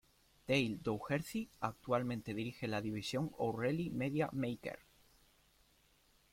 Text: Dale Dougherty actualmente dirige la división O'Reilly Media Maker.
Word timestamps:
Dale 0.47 0.79
Dougherty 0.81 1.47
actualmente 1.59 2.33
dirige 2.33 2.67
la 2.67 2.81
división 2.81 3.29
O'Reilly 3.37 3.91
Media 3.91 4.29
Maker. 4.33 4.79